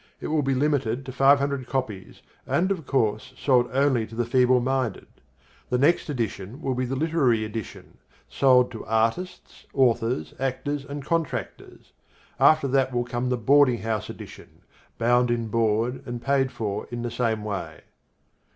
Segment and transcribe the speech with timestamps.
[0.19, 4.25] It will be limited to five hundred copies and, of course, sold only to the
[4.25, 5.05] feeble minded.
[5.69, 11.91] The next edition will be the Literary Edition, sold to artists, authors, actors and contractors.
[12.39, 14.63] After that will come the Boarding House Edition,
[14.97, 17.81] bound in board and paid for in the same way.